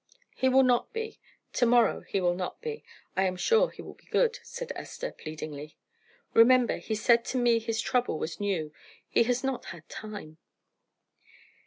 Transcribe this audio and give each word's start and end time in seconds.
"He 0.33 0.49
will 0.49 0.63
not 0.63 0.91
be. 0.93 1.19
To 1.53 1.67
morrow 1.67 2.01
he 2.01 2.19
will 2.19 2.33
not 2.33 2.59
be. 2.59 2.83
I 3.15 3.25
am 3.25 3.35
sure 3.35 3.69
he 3.69 3.83
will 3.83 3.93
be 3.93 4.07
good," 4.09 4.39
said 4.41 4.71
Esther, 4.75 5.11
pleadingly. 5.11 5.77
"Remember 6.33 6.77
he 6.77 6.95
said 6.95 7.23
to 7.25 7.37
me 7.37 7.59
his 7.59 7.79
trouble 7.79 8.17
was 8.17 8.39
new 8.39 8.73
he 9.07 9.21
has 9.25 9.43
not 9.43 9.65
had 9.65 9.87
time." 9.89 10.39